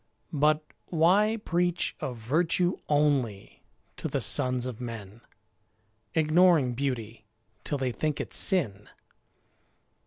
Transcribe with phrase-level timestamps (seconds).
[0.33, 3.61] But why preach Of virtue only
[3.97, 5.21] to the sons of men,
[6.15, 7.27] Ignoring beauty,
[7.63, 8.89] till they think it sin?